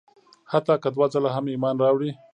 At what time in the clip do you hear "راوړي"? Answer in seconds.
1.83-2.11